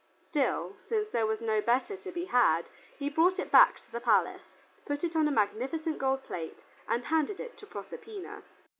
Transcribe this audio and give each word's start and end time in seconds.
Still, 0.27 0.77
since 0.87 1.09
there 1.09 1.27
was 1.27 1.41
no 1.41 1.61
better 1.61 1.95
to 1.95 2.11
be 2.11 2.25
had, 2.25 2.65
he 2.97 3.07
brought 3.07 3.37
it 3.37 3.51
back 3.51 3.77
to 3.77 3.91
the 3.91 3.99
palace, 3.99 4.49
put 4.83 5.03
it 5.03 5.15
on 5.15 5.27
a 5.27 5.31
magnificent 5.31 5.99
gold 5.99 6.23
plate, 6.23 6.63
and 6.87 7.05
carried 7.05 7.39
it 7.39 7.55
to 7.59 7.67
Proserpina. 7.67 8.41